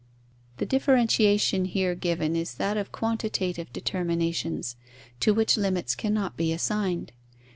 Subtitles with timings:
[0.57, 4.75] The differentiation here given is that of quantitative determinations,
[5.19, 7.11] to which limits cannot be assigned.